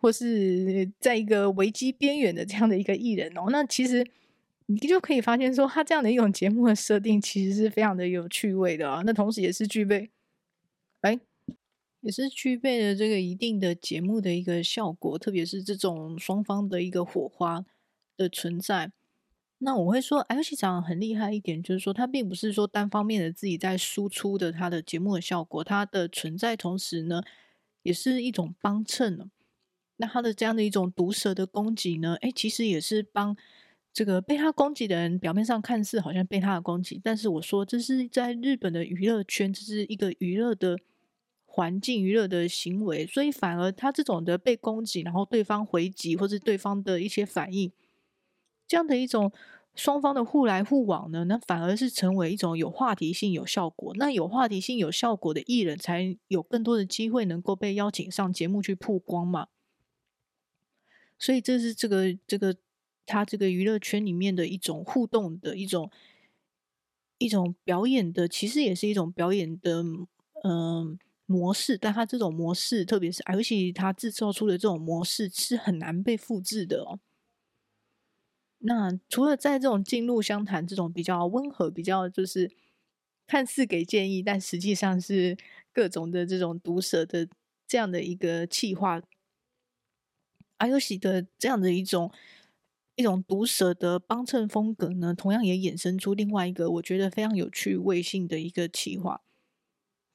[0.00, 3.44] 或是在一个危机边缘的这样的一个艺人哦。
[3.50, 4.04] 那其实
[4.66, 9.02] 你就可以发现说，他这样的一种节目的设定其实是非常的有趣味的啊。
[9.04, 10.10] 那同时也是具备，
[11.00, 11.20] 哎。
[12.00, 17.64] 也是具备了这个一定的节目的一个效果，特别是这种双方的一个火花
[18.14, 18.92] 的存在。
[19.56, 27.22] 那我会说，L 喜长很厉害一点，就是说他并不是说单方面的自己在输出的他的节目的效果，他的存在同时呢，
[27.82, 29.30] 也是一种帮衬。
[29.96, 33.34] 那他的这样的一种毒舌的攻击呢，诶，其实也是帮
[33.94, 40.76] 这个被他攻击的人，表面上看似好像被他的攻击，但是我说这是在日本的娱乐圈，这是一个娱乐的。
[41.56, 47.70] 环境娱乐的行为，所以反而他这种的被攻击，然后对方回击，或是对方的一些反应，
[48.66, 49.30] 这样的一种
[49.72, 53.94] 双方的互来互往呢，那反而是成为一种有话题性、有效果。
[53.94, 59.46] 那有话题性、有效果的艺人，才有更多的机会能够被邀请上节目去曝光嘛。
[61.16, 62.56] 所以这是这个这个
[63.06, 65.90] 他这个娱乐圈里面的一种互动的一种
[67.18, 69.82] 一种表演的，其实也是一种表演的，
[70.44, 76.98] 嗯、模式，但他这种模式，特别是而且他制造出的这种模式是很难被复制的哦。
[78.58, 82.50] 那除了在这种进入相谈这种比较温和、比较就是
[83.26, 85.36] 看似给建议，但实际上是
[85.72, 87.28] 各种的这种毒舌的
[87.66, 89.00] 这样的一个企划，
[90.58, 92.10] 而游戏的这样的一种
[92.96, 99.20] 一种毒舌的帮衬风格呢，同样也衍生出另外一个我觉得非常有趣味性的一个企划，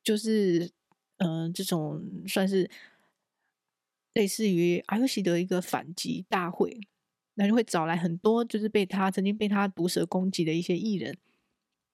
[0.04, 0.72] 就是。
[1.22, 2.72] 嗯、这种算是
[4.14, 6.80] 类似于阿尤西的一个反击大会，
[7.34, 11.18] 那就会找来很多就是被他曾经被他毒舌攻击的一些艺人，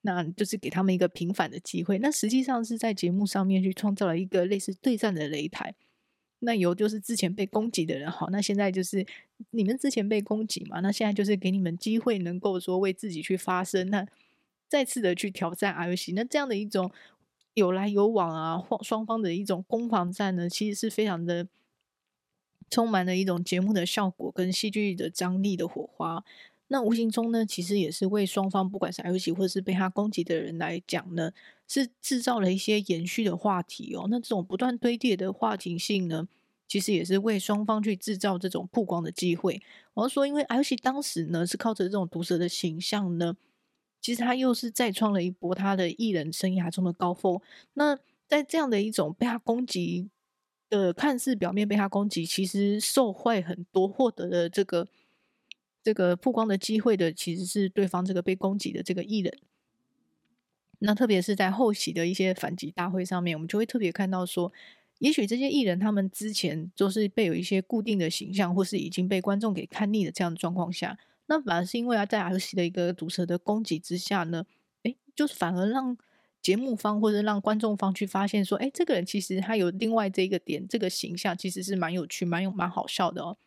[0.02, 1.98] 那就是给他们一个平反的机会。
[1.98, 5.74] 那实际上是在节目上面去创造了一个类似对战的擂台。
[6.40, 9.06] 那由就是之前被攻击的人，好，那现在就是
[9.52, 14.08] 你们之前被攻击嘛，那现在就是给你们机会，能够说为自己去发声，那
[14.68, 16.92] 再次的去挑战 L 喜，那这样的一种。
[17.56, 21.48] 有来有往啊，双双方的一种攻防战呢，其实是非常的
[22.70, 26.22] 充满了一种节目的效果跟戏剧的张力的火花。
[26.68, 31.32] 那无形中呢，其实也是为双方，不管是 IOC 或者是被他攻击的人来讲呢，
[31.68, 34.08] 是制造了一些延续的话题哦。
[34.10, 36.28] 那这种不断堆叠的话题性呢，
[36.68, 39.62] 其实也是为双方去制造这种曝光的机会。
[39.94, 43.38] 我要说，因为 IOC 当时呢是靠着这种毒舌的形象呢，
[44.02, 47.40] 其实他又是再创了一波他的艺人生涯中的高峰。
[47.76, 47.96] 那
[48.28, 50.10] 在这样的一种被他攻击
[50.68, 54.88] 的看似表面被他攻击，其实受坏很多，获得了这个。
[55.86, 59.32] 这个曝光的机会的其实是对方这个被攻击的这个艺人，
[60.80, 64.52] 那特别是在后期的一些反击大会上面，我们就会特别看到说，
[64.98, 74.44] 也许这些艺人他们之前都是被有一些固定的形象，或是已经被观众给看腻的这样的状况下，那反而是因为他在 IOC 的一个毒舌的攻击之下呢，
[74.82, 75.96] 诶，就是反而让
[76.42, 83.38] 节目方或者让观众方去发现说，诶，这个人其实他有另外这一个点，这个形象其实是蛮有趣、蛮有蛮好笑的哦，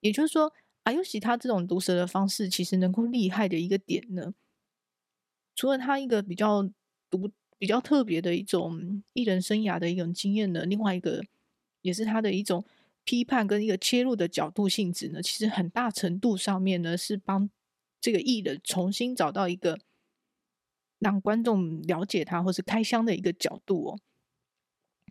[0.00, 0.52] 也就是说。
[0.88, 4.32] 啊，尤其他这种毒舌的方式，其实能够厉害的一个点呢，
[5.54, 6.62] 除了他一个比较
[7.10, 11.22] 独、比较特别的一种艺人生涯的一种经验呢，另外一个
[11.82, 12.64] 也是他的一种
[13.04, 17.50] 批判跟一个切入的角度性质呢，其实很大程度上面呢，是帮
[18.00, 19.78] 这个艺人重新找到一个
[20.98, 24.00] 让观众了解他或是开箱的一个角度哦。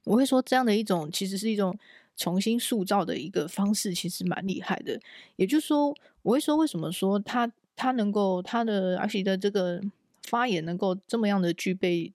[0.06, 1.78] 我会说这样的一种，其实是一种。
[2.18, 5.00] 重新塑造的一个方式其实蛮厉害的，
[5.36, 9.80] 也就是说，我会说为什么说他他能够他的而且的这个
[10.24, 12.12] 发言能够这么样的具备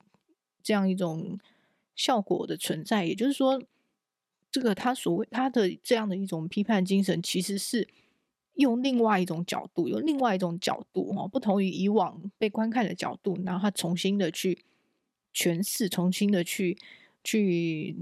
[0.61, 1.39] 这样一种
[1.95, 3.63] 效果的存在，也就是说，
[4.51, 7.87] 这个他所谓他的这样的一种批判精神，其实是
[8.55, 14.65] 用另外一种角度，用另外一种角度哦，不同于以往被观看的角度，然后他重新的去
[15.33, 16.77] 诠释，重新的去
[17.23, 17.95] 去。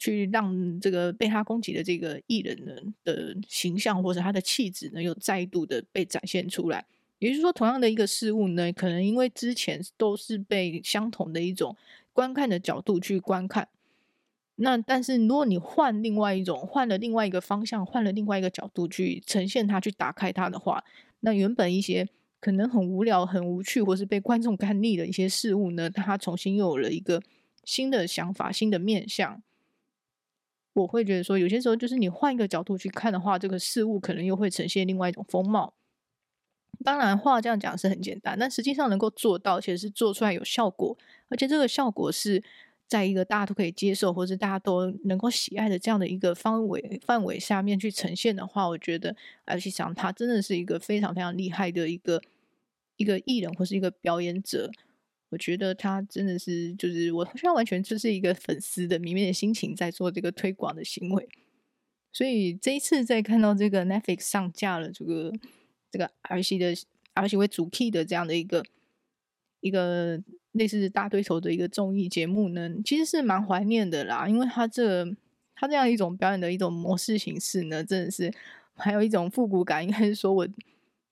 [0.00, 2.72] 去让这个被他攻击的这个艺人呢
[3.04, 6.86] 的形象或者他的气质呢又再度的被展现出来，
[7.18, 11.76] 也就是说，同样的一个事物呢，可能因为之前都是被相同的一种
[12.14, 13.68] 观看的角度去观看，
[14.56, 20.82] 那但是如果你换另外一种，换了另外一个方向，换了另外一个角度去呈现它，去打开它的话，
[21.20, 22.08] 那原本一些
[22.40, 27.22] 可能很无聊、很无趣，或是被观众 看腻的一些事物呢，它重新又有了一个
[27.64, 29.42] 新的想法、新的面向。
[30.72, 35.74] 我会觉得说，有些时候就是你换一个角度去看的话，这个事物可能又会呈现另外一种风貌。
[36.84, 40.96] 当然，话这样讲是很简单，但实际上能够做到，其实是做出来有效果，
[41.28, 42.42] 而且这个效果是
[42.86, 49.14] 在一个大家都可以接受，或是大家都能够喜爱的这样的一个范围范围下面去呈现的话，我觉得
[49.44, 52.22] 而且想他真的是一个非常非常厉害的一个
[52.96, 54.70] 一个艺人或是一个表演者。
[55.30, 61.28] 我觉得他真的是，就是我现在完全就是一个粉丝的里面的心情在做这个推广的行为，
[62.12, 65.32] 所以这一次在看到这个 Netflix 上架了这个
[65.88, 66.74] 这个 RC 的
[67.14, 68.64] RC 为主 key 的这样的一个
[69.60, 70.20] 一个
[70.50, 75.04] 类似大对头的一个综艺节目呢，其实是蛮怀念的啦，因为他这、
[75.54, 78.32] 他这样一种表演的一种模式形式呢，真的是
[78.74, 80.48] 还有一种复古感，应该是说我。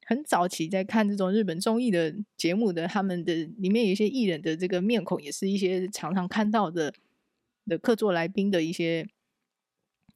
[0.09, 6.95] 很早期在看这种日本综艺的节目的，他们的里面有一些艺人的这个面孔，也是一些常常看到的
[7.67, 9.07] 的客座来宾的一些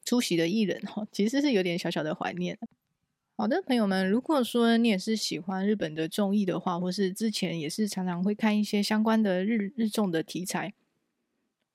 [0.03, 2.59] 出席的艺人哈，其实是有点小小的怀念。
[3.37, 10.73] 好的，朋友们，如果说你也是喜欢日本的综艺的话，或是之前也是常常会看一些相关的日日综的题材，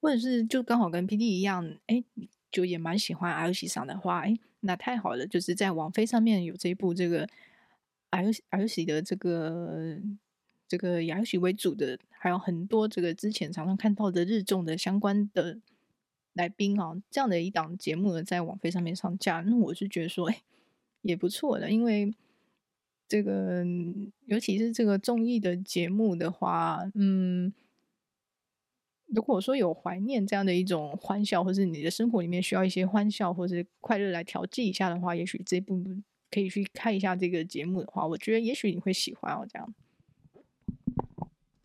[0.01, 2.03] 或者是就刚好跟 PD 一样，哎，
[2.51, 7.29] 就也蛮喜欢 IOC 桑的话，哎，那太好了，就是在网飞上面有这一部这个。
[8.11, 9.99] IOC 的这个
[10.67, 15.59] 这个以 IOC 为主的，还有很多这个之前常常看到的日众的相关的
[16.33, 20.41] 来宾啊，这样的一档节目呢，在网飞上面上架，那我是觉得说，哎，
[21.01, 22.13] 也不错的，因为
[23.07, 23.65] 这个
[24.25, 27.53] 尤其是这个综艺的节目的话，嗯，
[29.07, 35.83] 如果说有怀念这样的一种欢笑，或是你的生活里面需要一些欢笑或是快乐来调剂一下的话，也许这部。
[36.29, 39.45] 可以去看一下这个节目的话，我觉得也许你会喜欢哦。
[39.49, 39.73] 这样。